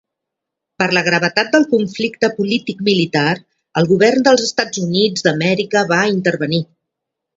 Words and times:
Per 0.81 0.85
la 0.97 1.01
gravetat 1.07 1.51
del 1.55 1.67
conflicte 1.73 2.29
polític-militar, 2.39 3.27
el 3.83 3.91
govern 3.93 4.27
dels 4.29 4.47
Estats 4.49 4.83
Units 4.89 5.27
d'Amèrica 5.29 5.85
va 5.93 6.01
intervenir. 6.15 6.63